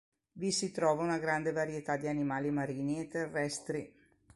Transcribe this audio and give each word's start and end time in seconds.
Vi 0.31 0.51
si 0.51 0.71
trova 0.71 1.03
una 1.03 1.19
grande 1.19 1.51
varietà 1.51 1.95
di 1.95 2.07
animali 2.07 2.49
marini 2.49 3.01
e 3.01 3.07
terrestri. 3.07 3.93